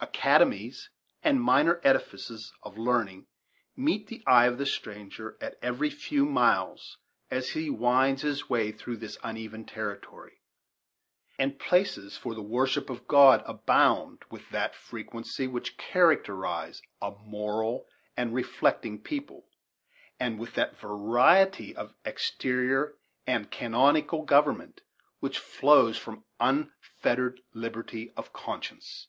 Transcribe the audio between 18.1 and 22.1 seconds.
and reflecting people, and with that variety of